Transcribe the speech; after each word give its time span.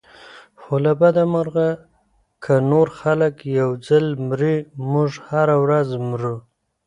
خو 0.61 0.73
له 0.85 0.93
بده 1.01 1.23
مرغه 1.33 1.69
که 2.43 2.53
نور 2.71 2.87
خلک 2.99 3.35
یو 3.59 3.69
ځل 3.87 4.05
مري 4.27 4.55
موږ 4.91 5.11
هره 5.29 5.55
ورځ 5.63 5.89
مرو. 6.07 6.35